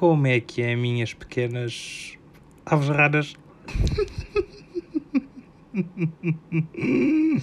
[0.00, 2.16] Como é que é, minhas pequenas
[2.64, 3.34] aves raras?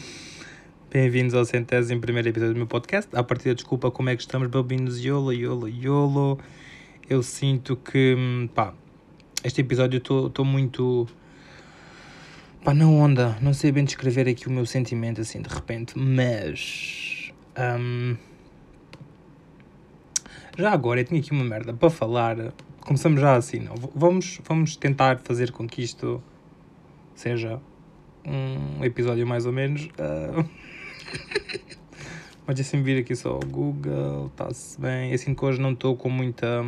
[0.89, 3.15] Bem-vindos ao centésimo primeiro episódio do meu podcast.
[3.15, 4.99] A partir da desculpa, como é que estamos, babinos?
[4.99, 6.39] Yolo, yolo, yolo.
[7.07, 8.73] Eu sinto que, hum, pá,
[9.43, 11.07] este episódio estou muito.
[12.63, 13.37] pá, na onda.
[13.39, 17.31] Não sei bem descrever aqui o meu sentimento assim de repente, mas.
[17.55, 18.17] hum,
[20.57, 22.53] já agora eu tinha aqui uma merda para falar.
[22.81, 23.75] Começamos já assim, não?
[23.95, 26.21] Vamos, vamos tentar fazer com que isto
[27.13, 27.59] seja
[28.25, 29.89] um episódio mais ou menos.
[29.99, 30.43] ah.
[32.47, 35.15] Mas deixa-me vir aqui só o Google, está-se bem.
[35.17, 36.63] Sinto que hoje não estou com muita.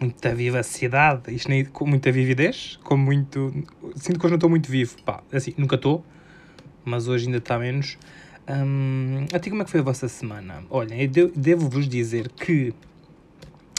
[0.00, 3.52] muita vivacidade, isto nem com muita vividez, com muito.
[3.96, 6.04] Sinto que hoje não estou muito vivo, pá, assim, nunca estou,
[6.84, 7.98] mas hoje ainda está menos.
[8.50, 10.64] Hum, até como é que foi a vossa semana?
[10.70, 12.72] Olhem, eu de- devo-vos dizer que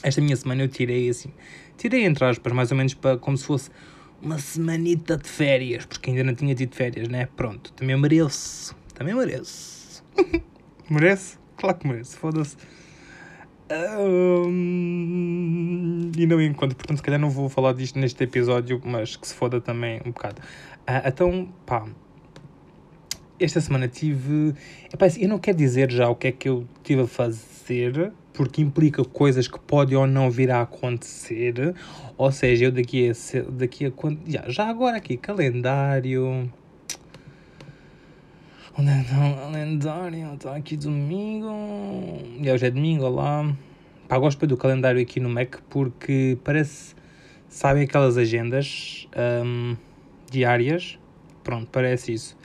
[0.04, 1.32] esta minha semana eu tirei assim,
[1.78, 3.72] tirei entre aspas, mais ou menos para como se fosse
[4.22, 7.28] uma semanita de férias, porque ainda não tinha tido férias, né?
[7.36, 10.04] Pronto, também mereço, também mereço.
[10.90, 11.40] mereço?
[11.58, 12.56] Claro que mereço, foda-se.
[14.48, 19.28] Hum, e não encontro, portanto, se calhar não vou falar disto neste episódio, mas que
[19.28, 20.42] se foda também um bocado.
[20.88, 21.86] Ah, então, pá,
[23.40, 24.54] esta semana tive.
[24.94, 28.12] Epá, assim, eu não quero dizer já o que é que eu tive a fazer,
[28.34, 31.74] porque implica coisas que podem ou não vir a acontecer.
[32.18, 33.14] Ou seja, eu daqui a.
[33.52, 33.92] Daqui a
[34.28, 36.52] já, já agora aqui, calendário.
[38.78, 40.34] Onde é que está o calendário?
[40.34, 41.50] Está aqui domingo.
[42.42, 43.54] E hoje é domingo, olá.
[44.08, 46.96] Pá, gosto do calendário aqui no Mac porque parece.
[47.48, 49.08] Sabem aquelas agendas
[49.44, 49.76] hum,
[50.30, 51.00] diárias?
[51.44, 52.38] Pronto, parece isso.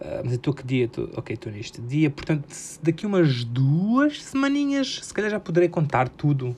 [0.00, 0.88] Ah, mas eu estou que dia?
[0.88, 2.10] Tô, ok, estou neste dia.
[2.10, 2.46] Portanto,
[2.82, 6.56] daqui umas duas semaninhas, se calhar já poderei contar tudo.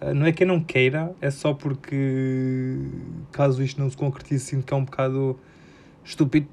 [0.00, 2.78] Ah, não é que eu não queira, é só porque
[3.32, 5.38] caso isto não se concretize, sinto que é um bocado
[6.04, 6.46] estúpido.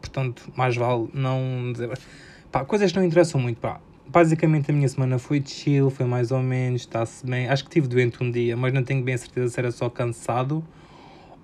[0.00, 1.98] Portanto, mais vale não dizer.
[2.52, 3.58] Pá, coisas que não interessam muito.
[3.60, 3.80] Pá.
[4.06, 7.48] Basicamente, a minha semana foi chill, foi mais ou menos, está-se bem.
[7.48, 9.88] Acho que estive doente um dia, mas não tenho bem a certeza se era só
[9.88, 10.62] cansado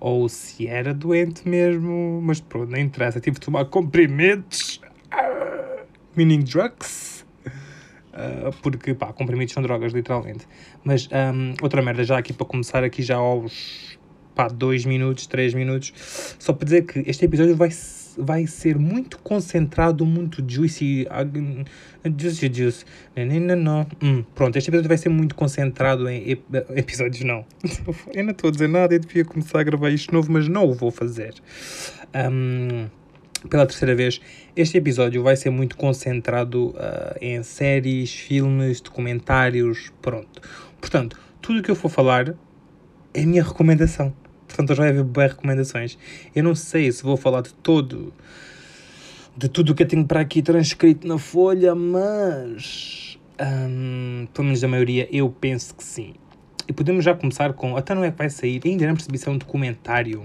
[0.01, 2.19] ou se era doente mesmo.
[2.21, 3.21] Mas pronto, não interessa.
[3.21, 4.81] Tive de tomar comprimidos,
[5.11, 5.83] ah,
[6.17, 7.25] meaning drugs.
[8.13, 10.45] Ah, porque, pá, comprimidos são drogas, literalmente.
[10.83, 13.97] Mas ahm, outra merda, já aqui para começar, aqui já aos
[14.35, 15.93] pá, 2 minutos, 3 minutos,
[16.39, 21.07] só para dizer que este episódio vai, s- vai ser muito concentrado, muito juicy,
[22.17, 22.85] juicy, juicy,
[23.57, 26.43] não, hum, pronto, este episódio vai ser muito concentrado em ep-
[26.75, 27.45] episódios, não,
[28.13, 30.65] eu não estou a dizer nada, eu devia começar a gravar isto novo, mas não
[30.65, 31.33] o vou fazer.
[32.13, 32.87] Ahm,
[33.49, 34.21] pela terceira vez,
[34.55, 40.41] este episódio vai ser muito concentrado ah, em séries, filmes, documentários, pronto.
[40.79, 42.35] Portanto, tudo o que eu for falar
[43.13, 44.13] é minha recomendação.
[44.51, 45.97] Portanto, hoje vai haver boas recomendações.
[46.35, 48.13] Eu não sei se vou falar de todo,
[49.35, 54.59] de tudo o que eu tenho para aqui transcrito na folha, mas hum, pelo menos
[54.59, 56.13] da maioria eu penso que sim.
[56.67, 57.77] E podemos já começar com.
[57.77, 60.23] Até não é que vai sair, ainda não percebi se é um documentário.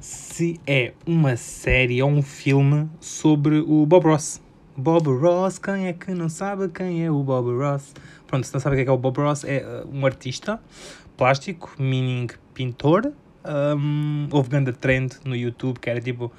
[0.00, 4.40] Se é uma série ou um filme sobre o Bob Ross.
[4.76, 7.94] Bob Ross, quem é que não sabe quem é o Bob Ross?
[8.26, 10.60] Pronto, se não sabe o é, que é o Bob Ross, é uh, um artista
[11.16, 13.12] plástico, meaning pintor.
[13.44, 16.32] Um, houve grande trend no YouTube que era tipo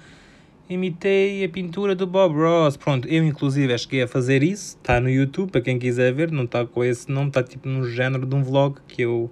[0.68, 2.76] imitei a pintura do Bob Ross.
[2.76, 4.78] Pronto, eu inclusive cheguei a fazer isso.
[4.82, 6.32] Está no YouTube, para quem quiser ver.
[6.32, 9.32] Não está com esse nome, está tipo no género de um vlog que eu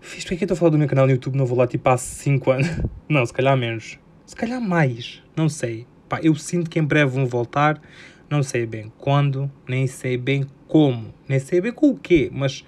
[0.00, 0.22] fiz.
[0.22, 1.36] Porque é que eu estou a falar do meu canal no YouTube?
[1.36, 2.68] Não vou lá tipo há 5 anos.
[3.08, 3.98] Não, se calhar menos.
[4.26, 5.22] Se calhar mais.
[5.34, 5.86] Não sei.
[6.08, 7.80] Pá, eu sinto que em breve vão voltar.
[8.28, 12.64] Não sei bem quando, nem sei bem como, nem sei bem com o quê, mas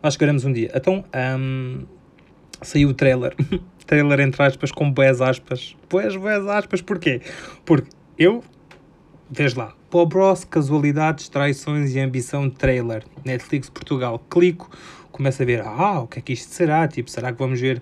[0.00, 0.70] acho que veremos um dia.
[0.72, 1.04] Então,
[1.38, 1.84] hum,
[2.62, 3.34] saiu o trailer.
[3.86, 5.76] trailer entre aspas, com boas aspas.
[5.88, 7.20] Boas, boas aspas, porquê?
[7.64, 8.42] Porque eu,
[9.30, 10.12] vês lá, Bob
[10.50, 13.04] casualidades, traições e ambição trailer.
[13.24, 14.18] Netflix Portugal.
[14.30, 14.70] Clico,
[15.12, 16.88] começo a ver, ah, o que é que isto será?
[16.88, 17.80] Tipo, será que vamos ver.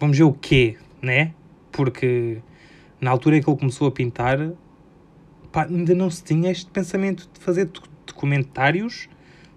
[0.00, 1.32] Vamos ver o quê, né?
[1.70, 2.38] Porque
[3.00, 4.50] na altura em que ele começou a pintar,
[5.52, 9.08] pá, ainda não se tinha este pensamento de fazer doc- documentários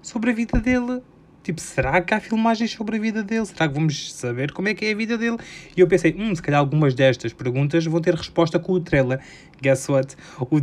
[0.01, 1.01] sobre a vida dele.
[1.47, 3.45] Tipo, será que há filmagens sobre a vida dele?
[3.45, 5.37] Será que vamos saber como é que é a vida dele?
[5.77, 9.21] E eu pensei, hum, se calhar algumas destas perguntas vão ter resposta com o trailer.
[9.61, 10.17] Guess what?
[10.41, 10.59] O,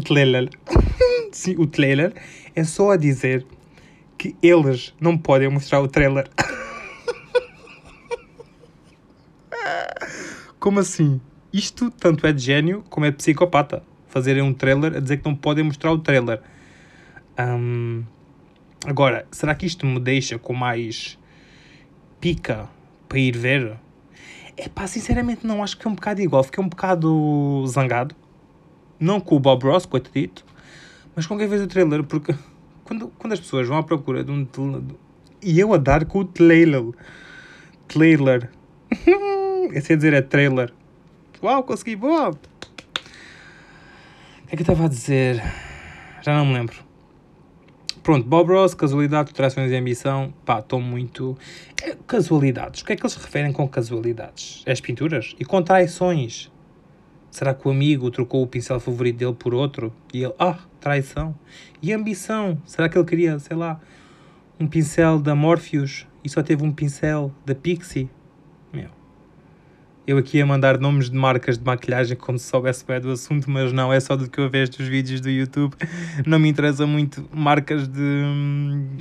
[0.00, 0.48] trailer.
[1.32, 2.14] Sim, o trailer
[2.56, 3.44] é só a dizer
[4.16, 6.30] que eles não podem mostrar o trailer.
[10.58, 11.20] Como assim?
[11.52, 13.82] Isto tanto é de gênio como é de psicopata.
[14.08, 16.40] Fazerem um trailer a dizer que não podem mostrar o trailer.
[17.38, 18.02] Um,
[18.86, 21.18] agora, será que isto me deixa com mais
[22.20, 22.68] pica
[23.08, 23.76] para ir ver?
[24.56, 26.44] É pá, sinceramente não, acho que é um bocado igual.
[26.44, 28.14] Fiquei um bocado zangado.
[28.98, 30.44] Não com o Bob Ross, coitadito,
[31.16, 32.34] mas com quem fez o trailer, porque
[32.84, 34.46] quando, quando as pessoas vão à procura de um.
[35.42, 36.84] E eu a dar com o trailer.
[37.88, 38.50] Trailer.
[39.72, 40.72] Esse é dizer é trailer.
[41.42, 42.30] Uau, consegui, boa!
[42.30, 42.36] O
[44.46, 45.42] que é que eu estava a dizer?
[46.22, 46.89] Já não me lembro.
[48.02, 50.32] Pronto, Bob Ross, casualidade, trações e ambição.
[50.44, 51.36] Pá, estou muito.
[51.82, 52.80] É, casualidades.
[52.80, 54.62] O que é que eles referem com casualidades?
[54.64, 55.34] É as pinturas?
[55.38, 56.50] E com traições?
[57.30, 59.92] Será que o amigo trocou o pincel favorito dele por outro?
[60.14, 61.38] E ele, ah, traição.
[61.82, 62.60] E ambição?
[62.64, 63.78] Será que ele queria, sei lá,
[64.58, 68.08] um pincel da Morpheus e só teve um pincel da Pixie?
[70.10, 73.48] Eu aqui a mandar nomes de marcas de maquilhagem como se soubesse bem do assunto,
[73.48, 75.76] mas não, é só do que eu vejo dos vídeos do YouTube.
[76.26, 78.98] Não me interessa muito marcas de hum,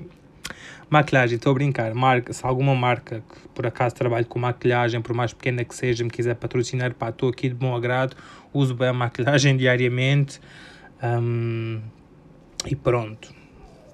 [0.88, 1.96] maquilhagem, estou a brincar.
[1.96, 6.04] Marca, se alguma marca que por acaso trabalhe com maquilhagem, por mais pequena que seja,
[6.04, 8.16] me quiser patrocinar, pá, estou aqui de bom agrado,
[8.54, 10.40] uso bem a maquilhagem diariamente.
[11.02, 11.82] Um,
[12.68, 13.39] e pronto.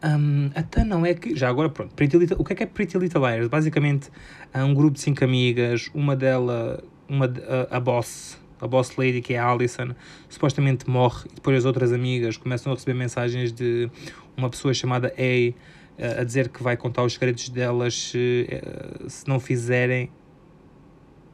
[0.02, 1.36] Um, até não é que.
[1.36, 1.94] Já agora, pronto.
[1.94, 3.46] Pretty Little, o que é que é Pretty Little Liars?
[3.46, 4.10] Basicamente,
[4.52, 7.26] é um grupo de cinco amigas, uma delas, uma,
[7.70, 9.94] a, a boss, a boss lady, que é a Alison,
[10.28, 13.90] supostamente morre e depois as outras amigas começam a receber mensagens de
[14.36, 15.52] uma pessoa chamada A
[15.98, 20.10] eh, a dizer que vai contar os segredos delas se, eh, se não fizerem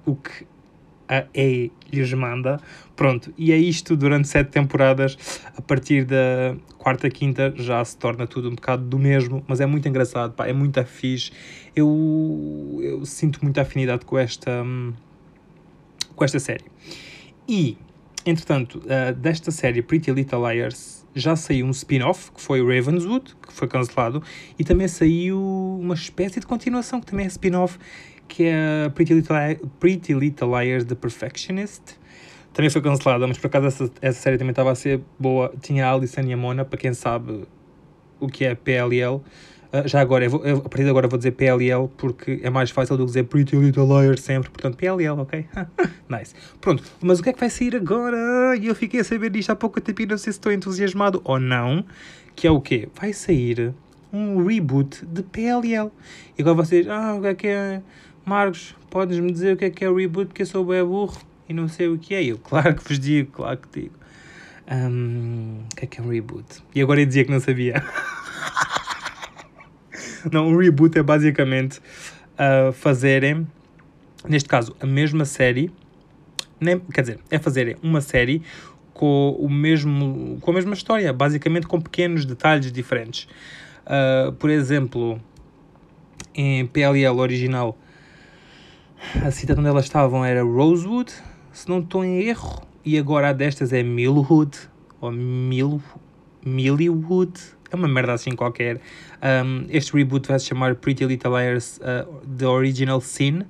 [0.07, 0.47] o que
[1.07, 2.59] a A lhes manda.
[2.97, 5.19] Pronto, e é isto durante sete temporadas.
[5.57, 9.67] A partir da quarta, quinta já se torna tudo um bocado do mesmo, mas é
[9.67, 11.31] muito engraçado, pá, é muito fixe.
[11.77, 14.93] Eu, eu sinto muita afinidade com esta, hum,
[16.15, 16.65] com esta série.
[17.49, 17.77] E,
[18.25, 23.53] entretanto, uh, desta série Pretty Little Liars já saiu um spin-off, que foi Ravenswood, que
[23.53, 24.23] foi cancelado,
[24.59, 25.41] e também saiu
[25.81, 27.79] uma espécie de continuação, que também é spin-off,
[28.27, 29.37] que é Pretty Little,
[29.79, 31.83] Pretty Little Liars The Perfectionist.
[32.53, 35.53] Também foi cancelada, mas por acaso essa, essa série também estava a ser boa.
[35.61, 37.45] Tinha a Alison e a Mona, para quem sabe
[38.21, 39.21] o que é PLL.
[39.75, 42.49] Uh, já agora, eu vou, eu, a partir de agora vou dizer PLL porque é
[42.49, 44.49] mais fácil do que dizer Pretty Little Liars sempre.
[44.49, 45.45] Portanto, PLL, ok?
[46.09, 46.33] nice.
[46.61, 48.17] Pronto, mas o que é que vai sair agora?
[48.63, 51.41] Eu fiquei a saber disto há pouco tempo e não sei se estou entusiasmado ou
[51.41, 51.85] não.
[52.37, 52.89] Que é o quê?
[52.95, 53.75] Vai sair
[54.13, 55.91] um reboot de PLL.
[56.39, 57.83] E agora vocês, ah, o que é que é?
[58.25, 60.29] Marcos, podes-me dizer o que é que é o reboot?
[60.29, 62.23] Porque eu sou bem burro e não sei o que é.
[62.23, 63.95] Eu, claro que vos digo, claro que digo.
[64.71, 66.63] Um, o que é que é um reboot?
[66.73, 67.83] E agora eu dizia que não sabia.
[70.33, 73.47] Não, um reboot é basicamente uh, fazerem,
[74.29, 75.71] neste caso, a mesma série,
[76.61, 78.43] nem, quer dizer, é fazerem uma série
[78.93, 83.29] com, o mesmo, com a mesma história, basicamente com pequenos detalhes diferentes.
[83.85, 85.21] Uh, por exemplo,
[86.35, 87.77] em PLL original,
[89.23, 91.13] a cidade onde elas estavam era Rosewood,
[91.53, 94.57] se não estou em erro, e agora a destas é Millwood,
[95.01, 95.83] ou Mill,
[96.45, 97.41] Millwood,
[97.75, 98.81] é uma merda assim qualquer.
[99.23, 103.43] Um, este reboot vai se chamar Pretty Little Liars uh, The Original Sin,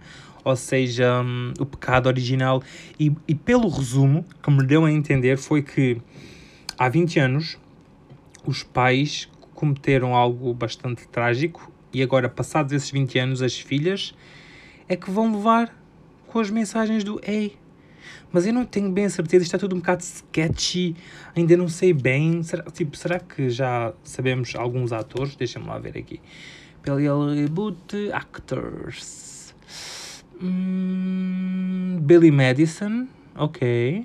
[0.44, 2.62] ou seja, um, o pecado original.
[2.98, 6.00] E, e pelo resumo que me deu a entender foi que
[6.78, 7.58] há 20 anos
[8.46, 14.12] os pais cometeram algo bastante trágico e agora, passados esses 20 anos, as filhas
[14.88, 15.72] é que vão levar
[16.26, 17.56] com as mensagens do Ei,
[18.32, 20.96] mas eu não tenho bem a certeza, está tudo um bocado sketchy,
[21.36, 22.42] ainda não sei bem.
[22.42, 25.36] Será, tipo, será que já sabemos alguns atores?
[25.36, 26.20] Deixa-me lá ver aqui.
[26.82, 29.54] Pelo reboot actors.
[30.42, 33.06] Hum, Billy Madison,
[33.36, 34.04] ok.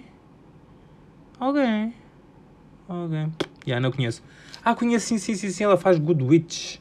[1.40, 1.94] Ok.
[2.88, 3.28] Ok.
[3.66, 4.24] Yeah, não conheço.
[4.64, 6.78] Ah, conheço sim, sim, sim, sim, ela faz Good Witch.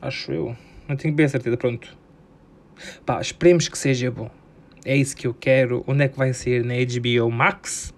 [0.00, 0.56] Acho eu.
[0.88, 1.96] Não tenho bem a certeza, pronto.
[3.04, 4.39] Pá, esperemos que seja bom
[4.84, 5.84] é isso que eu quero.
[5.86, 6.64] Onde é que vai ser?
[6.64, 7.94] Na HBO Max?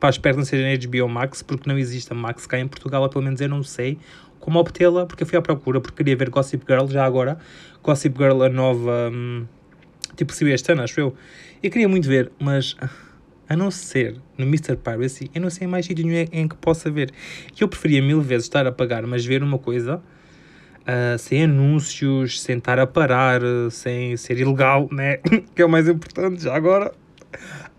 [0.00, 3.02] Pá, espero não seja na HBO Max, porque não existe a Max cá em Portugal,
[3.02, 3.98] ou pelo menos eu não sei
[4.40, 7.38] como obtê-la, porque eu fui à procura, porque queria ver Gossip Girl já agora.
[7.82, 9.10] Gossip Girl, a nova.
[9.12, 9.46] Hum,
[10.16, 11.14] tipo, se este ano, acho eu.
[11.62, 12.76] Eu queria muito ver, mas
[13.48, 14.76] a não ser no Mr.
[14.76, 17.12] Piracy, eu não sei mais sítio nenhum em que possa ver.
[17.60, 20.02] Eu preferia mil vezes estar a pagar, mas ver uma coisa
[20.82, 25.18] uh, sem anúncios, sem estar a parar, sem ser ilegal, né?
[25.54, 26.92] que é o mais importante já agora.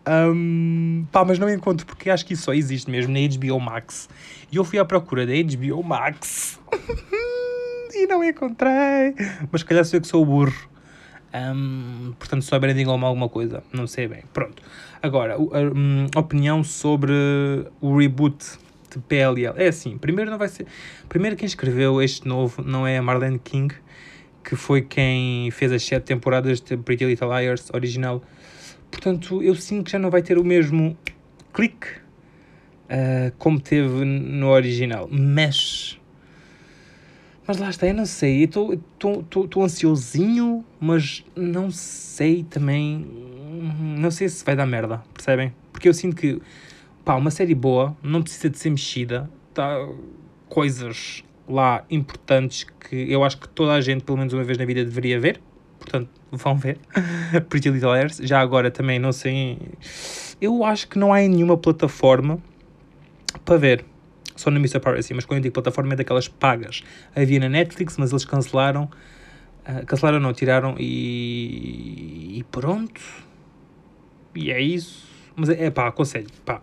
[0.05, 4.09] Um, pá, mas não encontro porque acho que isso só existe mesmo na HBO Max.
[4.51, 6.59] E eu fui à procura da HBO Max
[7.93, 9.15] e não encontrei.
[9.51, 10.73] Mas se calhar sou eu que sou burro.
[11.33, 14.23] Um, portanto, só digam alguma coisa, não sei bem.
[14.31, 14.61] Pronto.
[15.01, 17.11] Agora, a, a, a opinião sobre
[17.81, 18.45] o reboot
[18.99, 19.53] de PLL.
[19.55, 20.65] É assim, primeiro não vai ser.
[21.07, 23.73] Primeiro quem escreveu este novo não é a Marlene King,
[24.43, 28.23] que foi quem fez as sete temporadas de Pretty Little Liars original.
[28.91, 30.97] Portanto, eu sinto que já não vai ter o mesmo
[31.51, 31.87] clique
[32.83, 35.07] uh, como teve no original.
[35.11, 35.99] Mas.
[37.45, 38.43] Mas lá está, eu não sei.
[38.43, 43.05] Estou ansiosinho, mas não sei também.
[43.97, 45.53] Não sei se vai dar merda, percebem?
[45.71, 46.41] Porque eu sinto que
[47.03, 49.87] pá, uma série boa, não precisa de ser mexida, tá
[50.49, 54.65] coisas lá importantes que eu acho que toda a gente, pelo menos uma vez na
[54.65, 55.41] vida, deveria ver.
[55.79, 56.77] Portanto, vão ver.
[57.49, 58.17] Pretty Little Liars.
[58.17, 59.57] Já agora também, não sei.
[60.39, 62.39] Eu acho que não há nenhuma plataforma
[63.43, 63.85] para ver.
[64.35, 64.79] Só no Mr.
[64.79, 66.83] Piracy, mas quando eu digo plataforma é daquelas pagas.
[67.15, 68.89] Havia na Netflix, mas eles cancelaram.
[69.67, 72.39] Uh, cancelaram, não, tiraram e.
[72.39, 73.01] e pronto.
[74.33, 75.07] E é isso.
[75.35, 76.61] Mas é, é pá, aconselho, pá.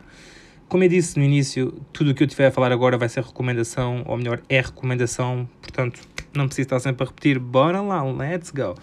[0.71, 3.25] Como eu disse no início, tudo o que eu tiver a falar agora vai ser
[3.25, 6.00] recomendação, ou melhor, é recomendação, portanto,
[6.33, 7.41] não preciso estar sempre a repetir.
[7.41, 8.77] Bora lá, let's go.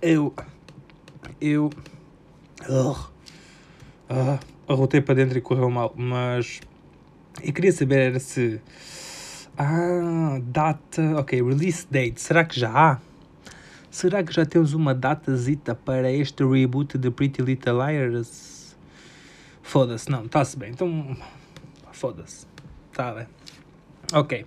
[0.00, 0.32] Eu.
[1.38, 1.68] Eu.
[2.66, 2.92] Uh,
[4.08, 6.60] uh, arrotei para dentro e correu mal, mas.
[7.44, 8.58] Eu queria saber se.
[9.58, 11.20] Ah, data.
[11.20, 12.22] Ok, release date.
[12.22, 12.98] Será que já há?
[13.90, 18.65] Será que já temos uma datazita para este reboot de Pretty Little Liars?
[19.66, 20.70] Foda-se, não, está-se bem.
[20.70, 21.16] Então,
[21.90, 22.46] foda-se.
[22.92, 23.26] Está bem.
[24.12, 24.46] Ok.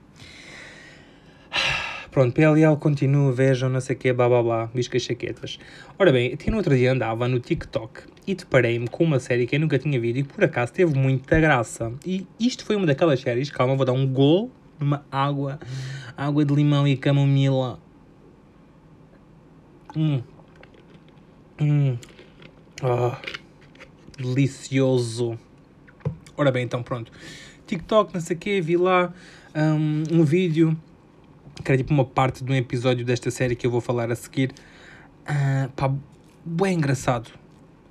[2.10, 5.60] Pronto, PLL continua, vejam, não sei o quê, blá blá blá, biscas chaquetas.
[6.00, 9.58] Ora bem, eu no outro dia andava no TikTok e deparei-me com uma série que
[9.58, 11.92] eu nunca tinha visto e por acaso teve muita graça.
[12.06, 14.50] E isto foi uma daquelas séries, calma, vou dar um gol
[14.80, 15.60] numa água,
[16.16, 17.78] água de limão e camomila.
[19.98, 20.24] Hum.
[21.60, 21.98] Hum.
[22.82, 23.20] Ah
[24.20, 25.38] delicioso.
[26.36, 27.12] Ora bem, então pronto.
[27.66, 29.14] TikTok, não sei o quê, vi lá
[29.56, 30.78] um, um vídeo
[31.64, 34.16] que era tipo uma parte de um episódio desta série que eu vou falar a
[34.16, 34.52] seguir.
[35.24, 35.94] Uh, pá,
[36.46, 37.32] bué engraçado.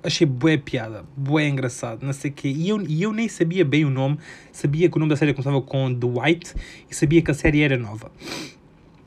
[0.01, 2.47] Achei bué piada, bué engraçado, não sei o quê.
[2.47, 4.17] E eu, e eu nem sabia bem o nome,
[4.51, 6.55] sabia que o nome da série começava com The White
[6.89, 8.11] e sabia que a série era nova.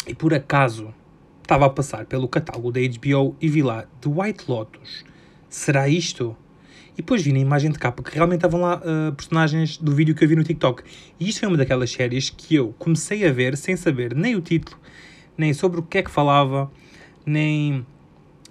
[0.06, 0.92] E por acaso
[1.40, 5.04] estava a passar pelo catálogo da HBO e vi lá The White Lotus.
[5.48, 6.36] Será isto?
[6.94, 10.14] E depois vi na imagem de capa que realmente estavam lá uh, personagens do vídeo
[10.14, 10.82] que eu vi no TikTok.
[11.18, 14.42] E isto foi uma daquelas séries que eu comecei a ver sem saber nem o
[14.42, 14.78] título,
[15.36, 16.70] nem sobre o que é que falava,
[17.24, 17.86] nem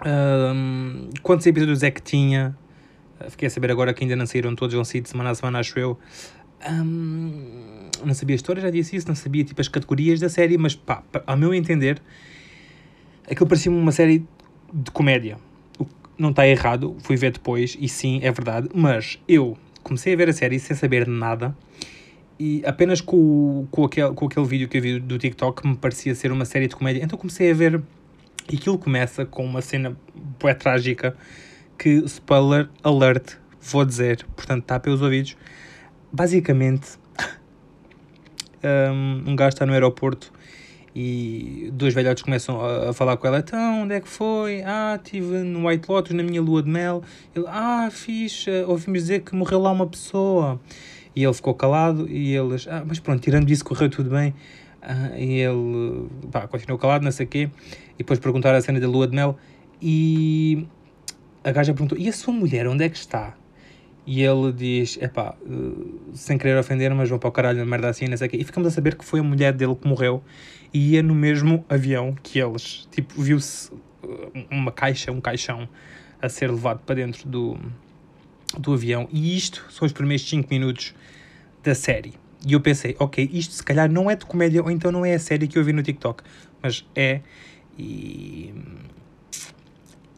[0.00, 2.56] uh, quantos episódios é que tinha.
[3.20, 5.34] Uh, fiquei a saber agora que ainda não saíram todos, vão sair de semana a
[5.36, 5.96] semana, acho eu.
[6.68, 10.58] Um, não sabia a história, já disse isso, não sabia tipo as categorias da série,
[10.58, 12.02] mas pá, ao meu entender,
[13.30, 14.26] aquilo parecia-me uma série
[14.72, 15.38] de comédia
[16.18, 20.28] não está errado, fui ver depois e sim, é verdade, mas eu comecei a ver
[20.28, 21.56] a série sem saber nada
[22.38, 26.14] e apenas com, com, aquele, com aquele vídeo que eu vi do TikTok me parecia
[26.14, 27.82] ser uma série de comédia, então comecei a ver
[28.50, 29.96] e aquilo começa com uma cena
[30.40, 31.16] bué trágica
[31.78, 35.36] que, spoiler alert, vou dizer, portanto tapem os ouvidos,
[36.12, 36.98] basicamente
[39.26, 40.32] um gajo está no aeroporto
[40.94, 44.62] e dois velhotes começam a, a, falar com ela, então, onde é que foi?
[44.62, 47.02] Ah, estive no White Lotus na minha lua de mel.
[47.34, 50.60] Ele, ah, fixe, ouvimos dizer que morreu lá uma pessoa.
[51.16, 54.34] E ele ficou calado e eles, ah, mas pronto, tirando isso, correu tudo bem.
[54.82, 57.50] Ah, e ele, pá, continuou calado, não sei o quê.
[57.94, 59.38] E depois perguntaram a cena da lua de mel
[59.80, 60.66] e
[61.42, 63.34] a gaja perguntou, e a sua mulher, onde é que está?
[64.06, 68.08] E ele diz: Epá, uh, sem querer ofender, mas vou para o caralho, merda assim,
[68.08, 68.36] não sei o quê.
[68.38, 70.22] E ficamos a saber que foi a mulher dele que morreu
[70.74, 72.88] e ia no mesmo avião que eles.
[72.90, 73.78] Tipo, viu-se uh,
[74.50, 75.68] uma caixa, um caixão
[76.20, 77.56] a ser levado para dentro do,
[78.58, 79.08] do avião.
[79.12, 80.94] E isto são os primeiros 5 minutos
[81.62, 82.14] da série.
[82.44, 85.14] E eu pensei: Ok, isto se calhar não é de comédia, ou então não é
[85.14, 86.24] a série que eu vi no TikTok,
[86.60, 87.20] mas é.
[87.78, 88.52] E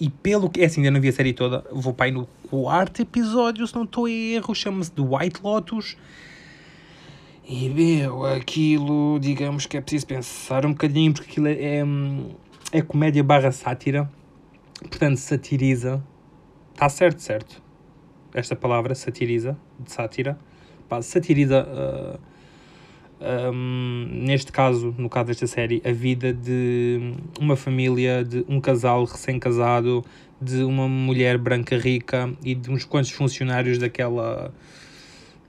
[0.01, 0.61] e pelo que.
[0.61, 1.65] É assim, ainda não vi a série toda.
[1.71, 4.55] Vou para aí no quarto episódio, se não estou em erro.
[4.55, 5.97] Chama-se The White Lotus.
[7.47, 11.85] E meu, aquilo, digamos que é preciso pensar um bocadinho, porque aquilo é, é,
[12.73, 14.11] é comédia barra sátira.
[14.81, 16.03] Portanto, satiriza.
[16.73, 17.63] Está certo, certo?
[18.33, 20.39] Esta palavra, satiriza, de sátira.
[20.89, 21.65] Pá, satiriza.
[21.65, 22.34] Uh,
[23.25, 29.05] um, neste caso, no caso desta série, a vida de uma família, de um casal
[29.05, 30.05] recém-casado,
[30.41, 34.53] de uma mulher branca rica e de uns quantos funcionários daquela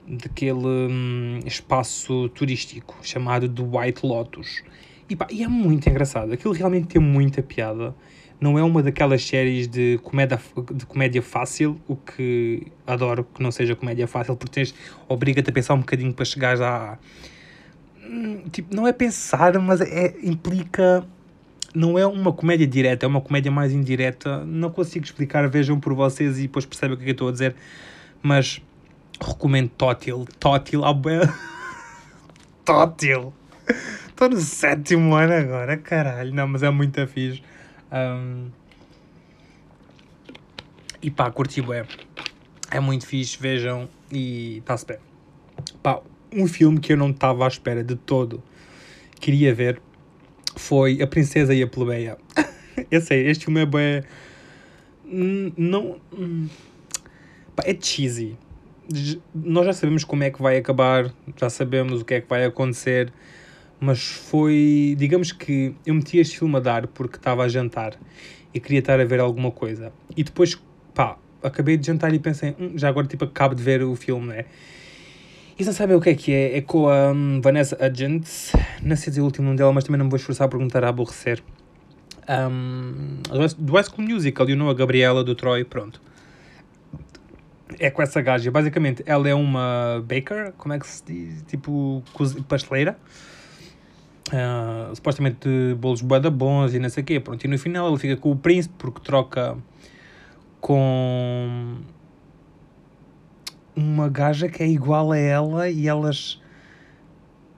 [0.08, 4.62] daquele um, espaço turístico chamado The White Lotus.
[5.08, 7.94] E, pá, e é muito engraçado, aquilo realmente tem muita piada.
[8.40, 10.38] Não é uma daquelas séries de comédia,
[10.74, 14.74] de comédia fácil, o que adoro que não seja comédia fácil, porque tens,
[15.08, 16.98] obriga-te a pensar um bocadinho para chegar à,
[18.50, 21.06] tipo, não é pensar, mas é, implica.
[21.74, 24.44] Não é uma comédia direta, é uma comédia mais indireta.
[24.44, 27.28] Não consigo explicar, vejam por vocês e depois percebem o que é que eu estou
[27.28, 27.54] a dizer.
[28.22, 28.62] Mas
[29.20, 30.26] recomendo Tótil.
[30.38, 30.94] Tótil, ah,
[32.64, 33.32] Tótil!
[34.08, 36.32] Estou no sétimo ano agora, caralho.
[36.32, 37.42] Não, mas é muito fixe.
[37.92, 38.48] Um...
[41.02, 41.84] E pá, curti bem.
[42.70, 44.98] É muito fixe, vejam e está-se bem.
[45.82, 46.00] Pá,
[46.36, 48.42] um filme que eu não estava à espera de todo,
[49.18, 49.80] queria ver,
[50.54, 52.18] foi A Princesa e a Plebeia.
[52.90, 54.02] eu sei, este filme é bem.
[55.56, 55.98] Não.
[57.64, 58.36] É cheesy.
[59.34, 62.44] Nós já sabemos como é que vai acabar, já sabemos o que é que vai
[62.44, 63.12] acontecer,
[63.80, 64.94] mas foi.
[64.98, 67.98] Digamos que eu meti este filme a dar porque estava a jantar
[68.52, 69.92] e queria estar a ver alguma coisa.
[70.16, 70.60] E depois,
[70.94, 74.28] pá, acabei de jantar e pensei, hum, já agora tipo acabo de ver o filme,
[74.28, 74.44] né?
[75.58, 76.58] E não sabem o que é que é?
[76.58, 78.52] É com a um, Vanessa Hudgens.
[78.82, 80.84] Não sei dizer o último nome dela, mas também não me vou esforçar por perguntar
[80.84, 81.42] a aborrecer.
[82.28, 83.22] Um,
[83.56, 85.98] do High School Musical, a Gabriela do Troy, pronto.
[87.78, 88.50] É com essa gaja.
[88.50, 91.42] Basicamente, ela é uma baker, como é que se diz?
[91.46, 92.02] Tipo,
[92.46, 92.98] pasteleira.
[94.28, 97.18] Uh, supostamente bolos bada bons e não sei o quê.
[97.18, 99.56] Pronto, e no final ela fica com o príncipe porque troca
[100.60, 101.76] com
[103.76, 106.40] uma gaja que é igual a ela e elas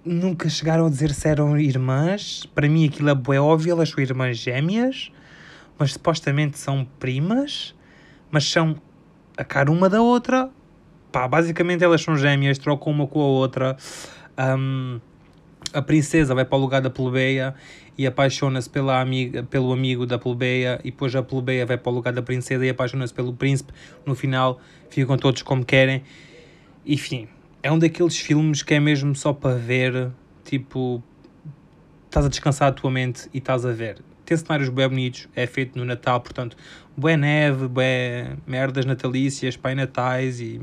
[0.05, 2.45] nunca chegaram a dizer se eram irmãs.
[2.55, 5.13] Para mim aquilo é óbvio, elas são irmãs gêmeas,
[5.79, 7.75] mas supostamente são primas,
[8.31, 8.77] mas são
[9.37, 10.51] a cara uma da outra.
[11.13, 13.77] Pá, basicamente elas são gêmeas, trocam uma com a outra.
[14.37, 15.01] Um,
[15.73, 17.55] a princesa vai para o lugar da plebeia
[17.99, 21.95] e apaixona-se pela amiga, pelo amigo da plebeia e depois a plebeia vai para o
[21.95, 23.73] lugar da princesa e apaixona-se pelo príncipe.
[24.07, 26.05] No final ficam todos como querem.
[26.87, 27.27] Enfim,
[27.61, 30.13] é um daqueles filmes que é mesmo só para ver,
[30.45, 31.03] tipo,
[32.07, 33.99] estás a descansar a tua mente e estás a ver.
[34.25, 36.57] Tem cenários bem bonitos, é feito no Natal, portanto,
[36.97, 40.61] boa neve, boé merdas natalícias, pai natais e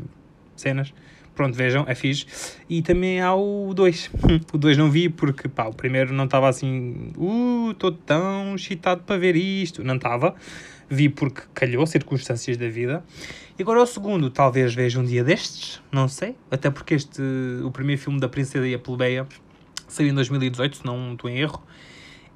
[0.55, 0.93] cenas.
[1.35, 2.25] Pronto, vejam, é fixe.
[2.69, 4.09] E também há o 2.
[4.53, 9.03] o 2 não vi porque, pá, o primeiro não estava assim, uh, estou tão excitado
[9.03, 9.83] para ver isto.
[9.83, 10.33] Não estava.
[10.89, 13.03] Vi porque calhou, circunstâncias da vida.
[13.57, 16.35] E agora o segundo, talvez veja um dia destes, não sei.
[16.49, 17.21] Até porque este,
[17.63, 19.27] o primeiro filme da Princesa e a Plebeia
[19.87, 21.61] saiu em 2018, se não estou em erro.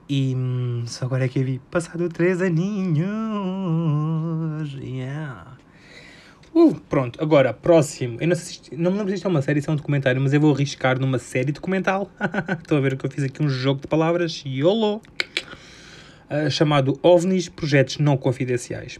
[0.09, 1.61] E hum, só agora é que eu vi.
[1.71, 3.07] Passado três aninhos.
[4.81, 5.58] Yeah.
[6.53, 8.17] Uh, pronto, agora, próximo.
[8.19, 8.35] Eu não,
[8.71, 10.53] não me lembro se isto é uma série, se é um documentário, mas eu vou
[10.53, 12.11] arriscar numa série documental.
[12.61, 14.43] Estão a ver que eu fiz aqui um jogo de palavras.
[14.45, 15.01] YOLO!
[16.29, 18.97] Uh, chamado OVNIs Projetos Não Confidenciais.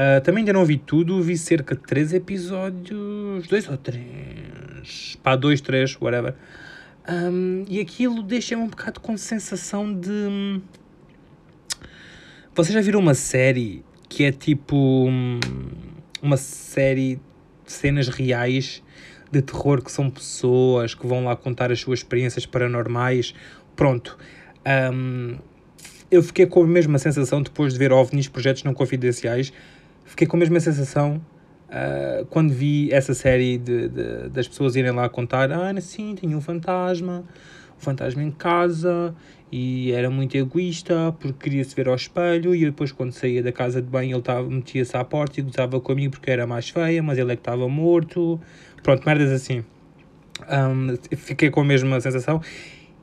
[0.00, 5.36] Uh, também ainda não vi tudo, vi cerca de 3 episódios, 2 ou 3, pá,
[5.36, 6.34] 2, 3, whatever.
[7.08, 10.10] Um, e aquilo deixa-me um bocado com sensação de.
[10.10, 10.62] Hum,
[12.54, 15.08] vocês já viram uma série que é tipo.
[16.22, 17.20] Uma série
[17.64, 18.82] de cenas reais
[19.30, 23.34] de terror que são pessoas que vão lá contar as suas experiências paranormais.
[23.76, 24.18] Pronto.
[24.92, 25.38] Um,
[26.10, 29.52] eu fiquei com a mesma sensação depois de ver OVNIs, projetos não confidenciais.
[30.04, 31.24] Fiquei com a mesma sensação
[31.68, 36.36] uh, quando vi essa série de, de, das pessoas irem lá contar: ah, sim, tinha
[36.36, 37.24] um fantasma,
[37.76, 39.14] um fantasma em casa
[39.52, 43.50] e era muito egoísta porque queria se ver ao espelho e depois quando saía da
[43.50, 47.18] casa de banho ele metia-se à porta e gozava comigo porque era mais feia, mas
[47.18, 48.40] ele é que estava morto.
[48.82, 49.64] Pronto, merdas assim.
[50.48, 52.40] Um, fiquei com a mesma sensação.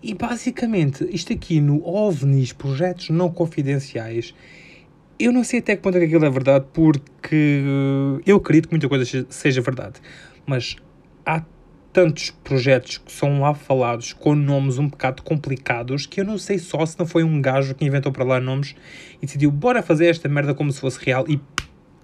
[0.02, 4.34] E basicamente, isto aqui no OVNIs, projetos não confidenciais,
[5.20, 7.64] eu não sei até que ponto é que aquilo é verdade, porque
[8.26, 10.00] eu acredito que muita coisa seja verdade.
[10.46, 10.78] Mas
[11.26, 11.44] há
[11.94, 16.60] tantos projetos que são lá falados com nomes um bocado complicados que eu não sei
[16.60, 18.76] só se não foi um gajo que inventou para lá nomes
[19.22, 21.40] e decidiu bora fazer esta merda como se fosse real e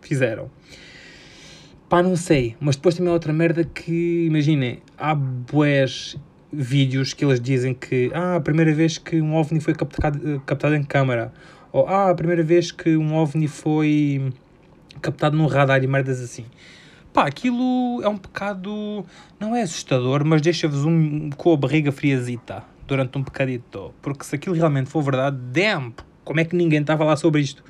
[0.02, 0.50] fizeram.
[1.89, 2.56] Pá, não sei.
[2.60, 6.17] Mas depois também há outra merda que, imaginem, há boés
[6.52, 10.76] vídeos que eles dizem que ah, a primeira vez que um OVNI foi captado, captado
[10.76, 11.34] em câmara
[11.72, 14.32] ou ah, a primeira vez que um OVNI foi
[15.02, 16.46] captado num radar e merdas assim.
[17.13, 19.06] Pá, aquilo é um bocado.
[19.39, 23.93] Não é assustador, mas deixa-vos um, com a barriga friazita durante um bocadito.
[24.02, 27.63] Porque se aquilo realmente for verdade, damn, como é que ninguém estava lá sobre isto?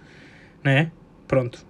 [0.64, 0.90] Não é?
[1.28, 1.66] Pronto.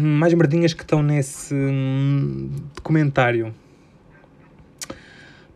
[0.00, 3.54] Mais merdinhas que estão nesse um, documentário.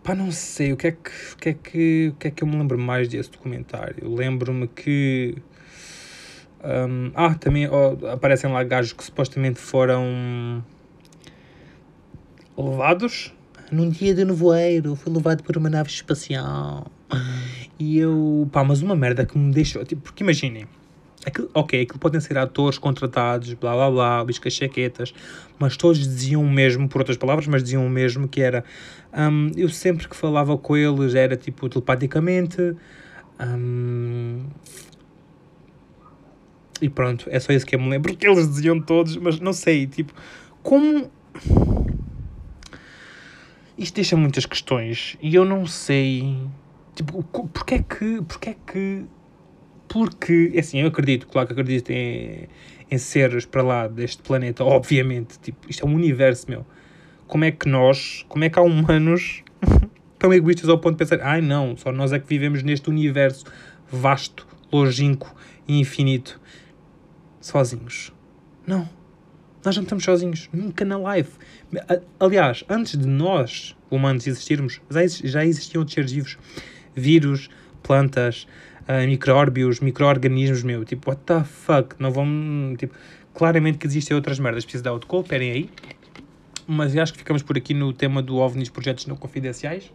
[0.03, 2.43] Pá, não sei, o que é que, o que, é que, o que é que
[2.43, 4.15] eu me lembro mais desse documentário?
[4.15, 5.37] Lembro-me que
[6.65, 10.65] um, ah, também oh, aparecem lá gajos que supostamente foram
[12.57, 13.33] levados
[13.71, 14.95] num dia de nevoeiro.
[14.97, 16.87] Fui levado por uma nave espacial.
[17.79, 19.85] E eu, pá, mas uma merda que me deixou.
[19.85, 20.67] Tipo, porque imaginem,
[21.55, 25.13] ok, aquilo podem ser atores contratados, blá blá blá, biscas chaquetas,
[25.59, 28.65] mas todos diziam o mesmo, por outras palavras, mas diziam o mesmo, que era.
[29.13, 32.77] Um, eu sempre que falava com eles era tipo telepaticamente.
[33.41, 34.45] Um,
[36.81, 39.53] e pronto, é só isso que eu me lembro que eles diziam todos, mas não
[39.53, 40.13] sei, tipo,
[40.63, 41.11] como.
[43.79, 46.39] Isto deixa muitas questões e eu não sei.
[46.95, 48.23] Tipo, porque é que.
[48.23, 49.05] Porque é que.
[49.89, 52.49] Porque, é assim, eu acredito, claro que acredito em,
[52.91, 55.39] em seres para lá deste planeta, obviamente.
[55.39, 56.67] Tipo, isto é um universo, meu.
[57.27, 59.43] Como é que nós, como é que há humanos
[60.19, 62.89] tão egoístas ao ponto de pensar, ai ah, não, só nós é que vivemos neste
[62.89, 63.45] universo
[63.91, 65.35] vasto, longínquo
[65.69, 66.41] e infinito
[67.41, 68.13] sozinhos.
[68.67, 68.96] Não.
[69.67, 70.49] Nós não estamos sozinhos.
[70.53, 71.29] Nunca na live.
[72.21, 74.81] Aliás, antes de nós, humanos, existirmos,
[75.25, 76.39] já existiam outros seres vivos.
[76.95, 77.51] Vírus,
[77.83, 78.47] plantas,
[78.83, 80.85] uh, micróbios, micro-organismos, meu.
[80.85, 81.97] Tipo, what the fuck?
[81.99, 82.77] Não vão...
[82.79, 82.95] Tipo,
[83.35, 84.65] claramente que existem outras merdas.
[84.65, 85.71] Preciso dar outro call, esperem aí.
[86.65, 89.93] Mas acho que ficamos por aqui no tema do OVNIs projetos não confidenciais.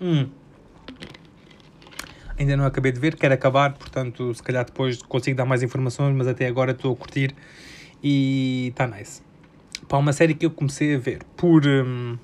[0.00, 0.30] Hum
[2.38, 6.14] ainda não acabei de ver, quero acabar, portanto, se calhar depois consigo dar mais informações,
[6.14, 7.34] mas até agora estou a curtir
[8.08, 9.20] e está nice.
[9.88, 11.66] Pá, uma série que eu comecei a ver por.
[11.66, 12.16] Hum,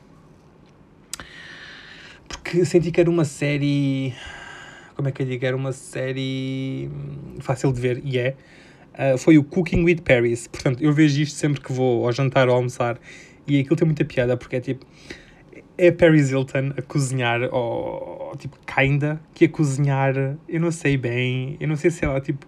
[2.29, 4.15] porque senti que era uma série.
[4.95, 5.45] Como é que eu digo?
[5.45, 8.37] Era uma série hum, fácil de ver, e é.
[8.93, 10.47] Uh, foi o Cooking with Paris.
[10.47, 13.01] Portanto, eu vejo isto sempre que vou ao jantar ou almoçar
[13.47, 14.87] e aquilo tem muita piada porque é tipo
[15.79, 20.15] é Paris Hilton a cozinhar, ou tipo, kinda, que a cozinhar,
[20.47, 22.47] eu não sei bem, eu não sei se ela, tipo,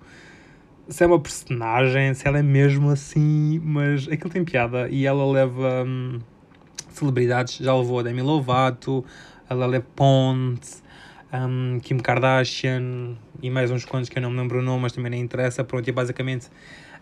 [0.88, 5.24] se é uma personagem, se ela é mesmo assim, mas aquilo tem piada e ela
[5.30, 6.18] leva hum,
[6.90, 9.04] celebridades, já levou a Demi Lovato,
[9.48, 10.82] ela leva Ponte,
[11.32, 14.92] um, Kim Kardashian e mais uns quantos que eu não me lembro o nome, mas
[14.92, 16.48] também nem interessa, pronto, e basicamente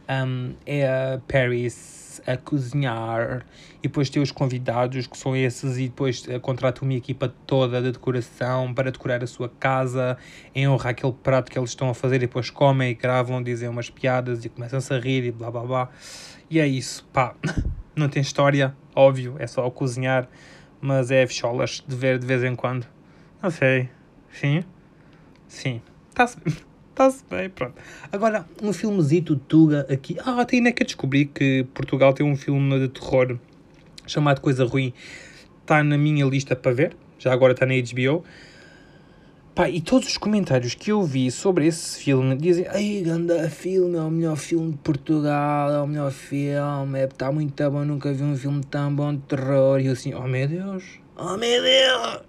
[0.08, 3.46] um, é a Paris a cozinhar
[3.78, 7.80] e depois ter os convidados que são esses e depois uh, contrata uma equipa toda
[7.80, 10.16] de decoração para decorar a sua casa
[10.54, 13.68] em honra aquele prato que eles estão a fazer e depois comem e gravam, dizem
[13.68, 15.88] umas piadas e começam-se a rir e blá blá blá.
[16.50, 17.34] E é isso, pá,
[17.96, 20.28] não tem história, óbvio, é só cozinhar
[20.82, 22.84] mas é ficholas de ver de vez em quando.
[23.40, 23.88] Não sei,
[24.32, 24.64] sim?
[25.46, 26.36] Sim, está-se
[26.92, 27.74] Está-se bem, pronto.
[28.12, 30.18] Agora, um filmezito Tuga aqui.
[30.24, 33.38] Ah, tem nem que descobri que Portugal tem um filme de terror
[34.06, 34.92] chamado Coisa Ruim.
[35.62, 36.94] Está na minha lista para ver.
[37.18, 38.22] Já agora está na HBO.
[39.54, 43.96] Pá, e todos os comentários que eu vi sobre esse filme dizem Ai, ganda filme,
[43.96, 48.12] é o melhor filme de Portugal, é o melhor filme, é, está muito bom, nunca
[48.12, 49.78] vi um filme tão bom de terror.
[49.80, 50.84] E eu assim, oh meu Deus,
[51.16, 52.20] oh meu Deus,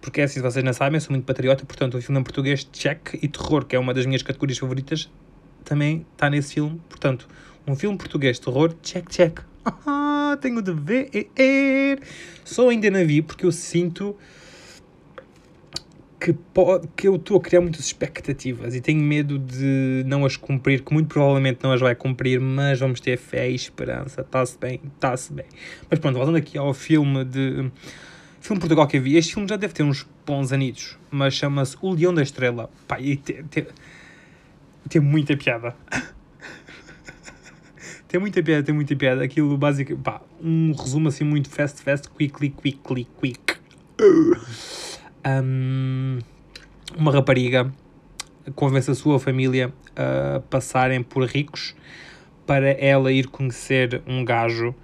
[0.00, 2.64] porque é assim, vocês não sabem, eu sou muito patriota, portanto, o filme em português,
[2.72, 5.10] check, e terror, que é uma das minhas categorias favoritas,
[5.64, 6.80] também está nesse filme.
[6.88, 7.28] Portanto,
[7.66, 9.40] um filme português terror, check, check.
[9.64, 12.00] Ah, tenho de ver.
[12.44, 14.16] Só ainda não vi porque eu sinto
[16.18, 20.36] que, pode, que eu estou a criar muitas expectativas e tenho medo de não as
[20.36, 24.20] cumprir, que muito provavelmente não as vai cumprir, mas vamos ter fé e esperança.
[24.20, 25.46] Está-se bem, está-se bem.
[25.90, 27.70] Mas pronto, voltando aqui ao filme de.
[28.42, 31.76] Filme Portugal que eu vi, este filme já deve ter uns bons anitos, mas chama-se
[31.80, 32.68] O Leão da Estrela.
[32.88, 33.66] Pá, e tem, tem,
[34.88, 35.76] tem muita piada.
[38.08, 39.22] tem muita piada, tem muita piada.
[39.22, 43.58] Aquilo básico, pá, um resumo assim muito fast, fast, quickly, quickly, quick.
[45.24, 46.18] Um,
[46.96, 47.72] uma rapariga
[48.56, 51.76] convence a sua família a passarem por ricos
[52.44, 54.74] para ela ir conhecer um gajo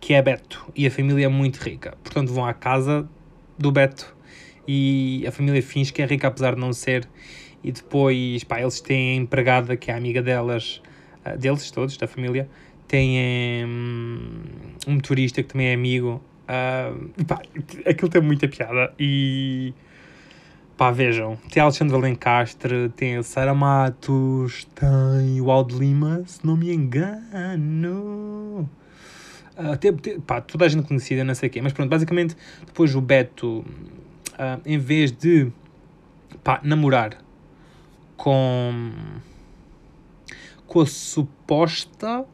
[0.00, 1.96] que é Beto e a família é muito rica.
[2.02, 3.08] Portanto, vão à casa
[3.58, 4.14] do Beto
[4.66, 7.08] e a família finge que é rica apesar de não ser.
[7.62, 10.80] E depois, pá, eles têm a empregada que é amiga delas,
[11.24, 12.48] uh, deles todos, da família.
[12.86, 14.42] Têm um,
[14.86, 16.22] um motorista que também é amigo.
[16.44, 17.40] Uh, pá,
[17.84, 19.74] aquilo tem muita piada e
[20.76, 26.56] pá, vejam, tem Alexandre Alencastre, tem a Sara Matos, tem o Aldo Lima, se não
[26.56, 28.68] me engano.
[29.56, 31.62] Uh, tem, tem, pá, toda a gente conhecida, não sei o quê.
[31.62, 35.50] Mas pronto, basicamente, depois o Beto, uh, em vez de
[36.44, 37.18] pá, namorar
[38.16, 38.92] com,
[40.66, 42.26] com a suposta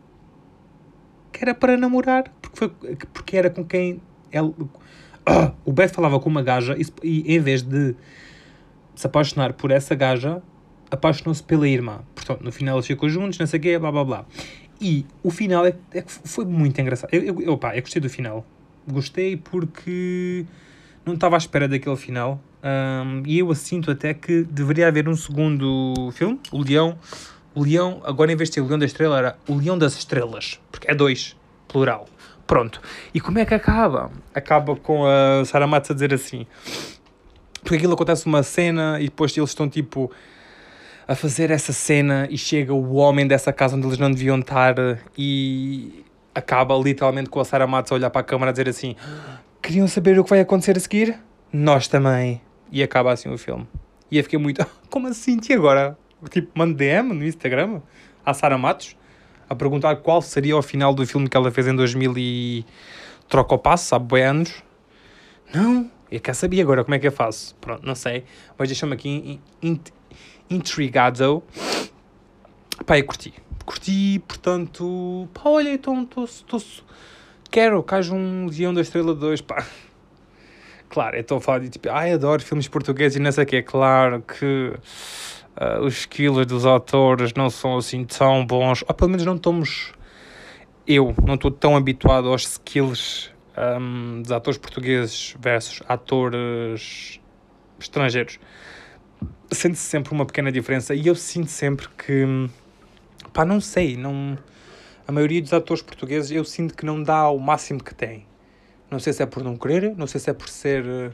[1.33, 2.69] que era para namorar, porque, foi,
[3.13, 7.41] porque era com quem ela, uh, o Beto falava com uma gaja e, e em
[7.41, 7.95] vez de
[8.95, 10.43] se apaixonar por essa gaja,
[10.91, 12.01] apaixonou-se pela irmã.
[12.15, 14.27] Portanto, no final eles ficam juntos, não sei o quê, blá blá blá.
[14.83, 17.09] E o final é, é, foi muito engraçado.
[17.15, 18.45] Eu, eu, eu, eu gostei do final.
[18.87, 20.45] Gostei porque
[21.07, 22.43] não estava à espera daquele final.
[22.65, 26.99] Um, e eu sinto até que deveria haver um segundo filme, O Leão.
[27.55, 29.95] O Leão, agora em vez de ser o Leão da Estrela, era o Leão das
[29.95, 30.61] Estrelas.
[30.73, 31.37] Porque é dois,
[31.69, 32.09] plural.
[32.45, 32.83] Pronto.
[33.15, 34.11] E como é que acaba?
[34.35, 36.45] Acaba com a Sarah Matos a dizer assim:
[37.63, 40.11] porque aquilo acontece uma cena e depois eles estão tipo
[41.07, 44.75] a fazer essa cena e chega o homem dessa casa onde eles não deviam estar
[45.17, 48.97] e acaba literalmente com a Sarah Matos a olhar para a câmara a dizer assim:
[49.61, 51.19] Queriam saber o que vai acontecer a seguir?
[51.53, 52.41] Nós também.
[52.71, 53.69] E acaba assim o filme.
[54.11, 55.39] E eu fiquei muito: Como assim?
[55.49, 55.97] E agora?
[56.31, 57.81] Tipo, mando DM no Instagram
[58.25, 58.97] à Sarah Matos
[59.49, 62.65] a perguntar qual seria o final do filme que ela fez em 2000 e
[63.29, 64.63] troca o passo, há anos.
[65.53, 67.55] Não, eu quero saber agora como é que eu faço.
[67.61, 68.25] Pronto, não sei.
[68.57, 69.41] Mas deixa-me aqui
[70.51, 71.43] intrigado.
[72.87, 73.35] Pá, eu curti.
[73.65, 75.29] Curti, portanto.
[75.33, 76.61] Pá, olha, então estou.
[77.51, 79.67] Quero que haja um Leão da Estrela 2, pá.
[80.89, 83.57] Claro, estou a falar de tipo, ai, adoro filmes portugueses e não sei o que.
[83.57, 84.73] É claro que
[85.61, 88.85] uh, os skills dos atores não são assim tão bons.
[88.87, 89.93] Ou pelo menos não estamos.
[90.87, 97.21] Eu não estou tão habituado aos skills um, dos atores portugueses versus atores
[97.79, 98.39] estrangeiros,
[99.55, 102.49] sente-se sempre uma pequena diferença e eu sinto sempre que,
[103.33, 104.37] pá, não sei, não,
[105.07, 108.27] a maioria dos atores portugueses eu sinto que não dá o máximo que tem.
[108.91, 111.11] Não sei se é por não querer, não sei se é por ser eh,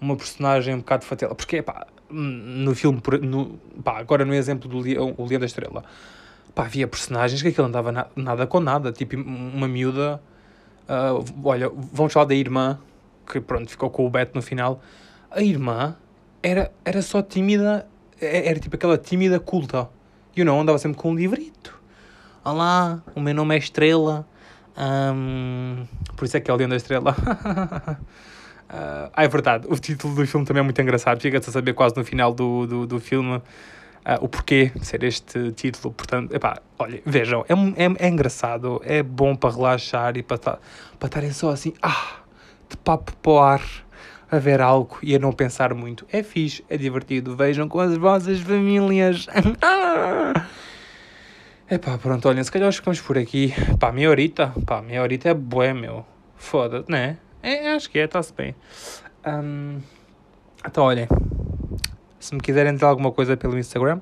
[0.00, 4.78] uma personagem um bocado fatela, porque, pá, no filme, no, pá, agora no exemplo do
[4.78, 5.84] Leão, o Leão da Estrela,
[6.54, 10.20] pá, havia personagens que aquilo não dava na, nada com nada, tipo uma miúda
[10.84, 12.78] Uh, olha, vamos falar da irmã,
[13.30, 14.82] que pronto, ficou com o Beto no final.
[15.30, 15.96] A irmã
[16.44, 17.86] era, era só tímida,
[18.20, 19.88] é, era tipo aquela tímida culta.
[20.36, 21.80] You know, andava sempre com um livrito.
[22.44, 24.28] Olá, o meu nome é Estrela.
[24.76, 27.12] Um, por isso é que é o Leão da Estrela.
[27.12, 27.96] uh,
[28.68, 31.18] ah, é verdade, o título do filme também é muito engraçado.
[31.18, 33.42] Fica-se a saber quase no final do, do, do filme uh,
[34.20, 35.94] o porquê de ser este título.
[35.94, 37.54] Portanto, epá, olha, vejam, é,
[37.84, 40.58] é, é engraçado, é bom para relaxar e para
[41.02, 42.16] estarem só assim, ah,
[42.68, 43.62] de papo para o ar,
[44.30, 46.06] a ver algo e a não pensar muito.
[46.12, 49.26] É fixe, é divertido, vejam com as vossas famílias.
[51.70, 53.54] Epá, pronto, olhem, se calhar ficamos por aqui.
[53.80, 56.04] Pá, meia horita, pá, meia horita é bué, meu.
[56.36, 57.18] Foda-se, né?
[57.42, 58.54] É, acho que é, está-se bem.
[59.26, 59.80] Um,
[60.66, 61.08] então, olhem,
[62.18, 64.00] se me quiserem dizer alguma coisa pelo Instagram,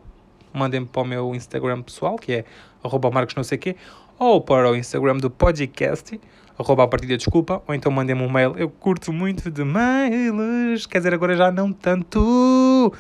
[0.52, 2.44] mandem-me para o meu Instagram pessoal, que é
[2.82, 3.76] arroba marcos não sei quê,
[4.18, 6.20] ou para o Instagram do podcast,
[6.58, 8.54] arroba a partida desculpa, ou então mandem-me um mail.
[8.56, 12.92] Eu curto muito de mails, quer dizer, agora já não tanto,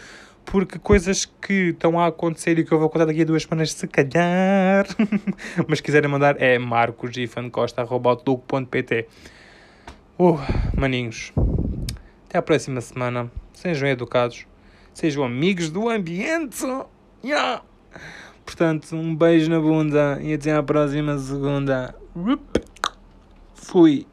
[0.44, 3.72] porque coisas que estão a acontecer e que eu vou contar daqui a duas semanas,
[3.72, 4.86] se calhar.
[5.68, 9.06] Mas se quiserem mandar, é marcosgifancosta.outlook.pt
[10.18, 10.38] Uh,
[10.76, 11.32] maninhos,
[12.28, 13.30] até a próxima semana.
[13.54, 14.46] Sejam educados
[14.94, 16.64] sejam amigos do ambiente.
[17.24, 17.62] Yeah.
[18.44, 21.94] Portanto, um beijo na bunda e até à próxima segunda.
[23.62, 24.06] Fui.